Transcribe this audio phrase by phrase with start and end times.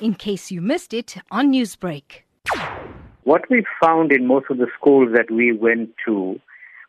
[0.00, 2.22] in case you missed it on Newsbreak.
[3.24, 6.40] What we found in most of the schools that we went to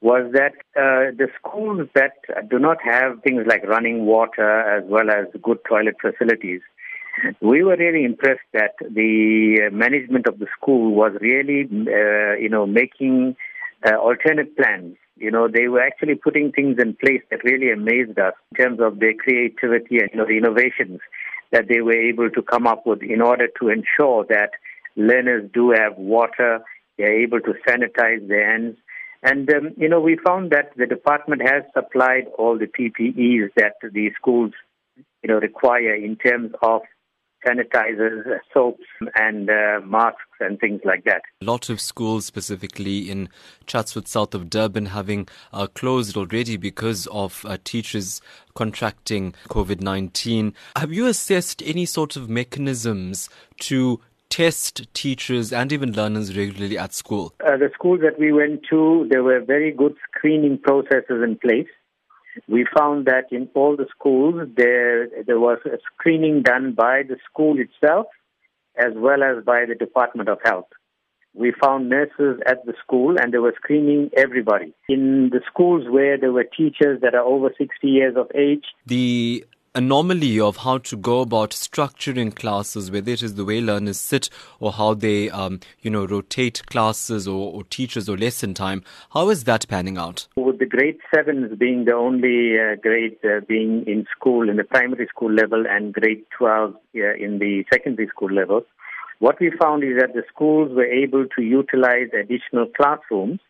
[0.00, 2.12] was that uh, the schools that
[2.48, 6.60] do not have things like running water as well as good toilet facilities,
[7.40, 12.66] we were really impressed that the management of the school was really, uh, you know,
[12.66, 13.36] making
[13.86, 14.96] uh, alternate plans.
[15.16, 18.80] You know, they were actually putting things in place that really amazed us in terms
[18.80, 21.00] of their creativity and you know, the innovations
[21.52, 24.50] that they were able to come up with in order to ensure that
[24.96, 26.60] learners do have water,
[26.96, 28.76] they're able to sanitize their hands.
[29.22, 33.74] And, um, you know, we found that the department has supplied all the PPEs that
[33.82, 34.52] the schools,
[35.22, 36.82] you know, require in terms of
[37.46, 41.22] sanitizers, soaps, and uh, masks and things like that.
[41.42, 43.28] A lot of schools, specifically in
[43.66, 48.20] Chatsworth, south of Durban, having uh, closed already because of uh, teachers
[48.54, 50.54] contracting COVID 19.
[50.76, 53.28] Have you assessed any sort of mechanisms
[53.60, 54.00] to
[54.30, 57.34] test teachers and even learners regularly at school?
[57.44, 61.68] Uh, the schools that we went to, there were very good screening processes in place.
[62.48, 67.16] We found that in all the schools, there, there was a screening done by the
[67.30, 68.06] school itself
[68.76, 70.68] as well as by the Department of Health.
[71.34, 74.74] We found nurses at the school and they were screening everybody.
[74.88, 79.44] In the schools where there were teachers that are over 60 years of age, the
[79.74, 84.28] anomaly of how to go about structuring classes, whether it is the way learners sit
[84.58, 88.82] or how they, um, you know, rotate classes or, or, teachers or lesson time.
[89.10, 90.26] How is that panning out?
[90.60, 95.06] The grade sevens being the only uh, grade uh, being in school, in the primary
[95.06, 98.62] school level, and grade 12 uh, in the secondary school level,
[99.20, 103.40] what we found is that the schools were able to utilize additional classrooms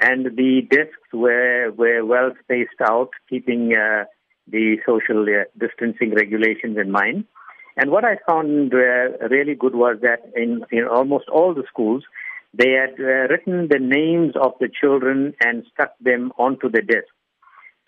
[0.00, 4.04] and the desks were, were well spaced out, keeping uh,
[4.48, 7.24] the social uh, distancing regulations in mind.
[7.76, 12.02] And what I found uh, really good was that in, in almost all the schools,
[12.54, 17.08] they had uh, written the names of the children and stuck them onto the desk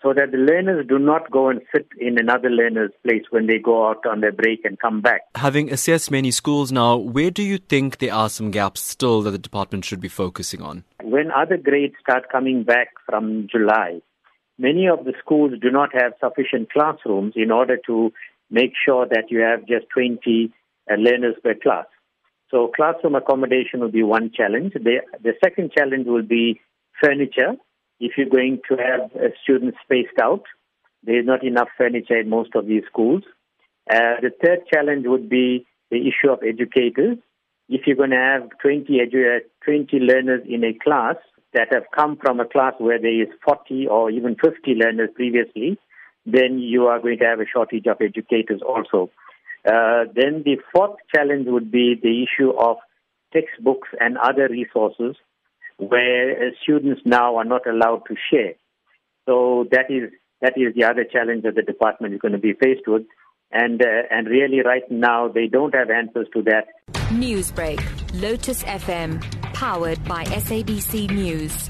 [0.01, 3.57] so that the learners do not go and sit in another learner's place when they
[3.57, 5.21] go out on their break and come back.
[5.35, 9.31] Having assessed many schools now, where do you think there are some gaps still that
[9.31, 10.83] the department should be focusing on?
[11.01, 14.01] When other grades start coming back from July,
[14.59, 18.11] many of the schools do not have sufficient classrooms in order to
[18.51, 20.53] make sure that you have just 20
[20.89, 21.85] uh, learners per class.
[22.51, 24.73] So classroom accommodation will be one challenge.
[24.73, 26.61] The, the second challenge will be
[27.01, 27.53] furniture.
[27.99, 30.43] If you're going to have uh, students spaced out,
[31.03, 33.23] there's not enough furniture in most of these schools.
[33.89, 37.17] Uh, the third challenge would be the issue of educators.
[37.69, 41.15] If you're going to have 20, edu- uh, 20 learners in a class,
[41.55, 45.79] that have come from a class where there is 40 or even 50 learners previously,
[46.25, 49.09] then you are going to have a shortage of educators also.
[49.65, 52.77] Uh, then the fourth challenge would be the issue of
[53.33, 55.15] textbooks and other resources
[55.77, 58.53] where students now are not allowed to share.
[59.25, 60.11] So that is
[60.41, 63.03] that is the other challenge that the department is going to be faced with.
[63.51, 66.67] And, uh, and really, right now, they don't have answers to that.
[67.09, 67.81] Newsbreak,
[68.21, 69.21] Lotus FM,
[69.53, 71.69] powered by SABC News.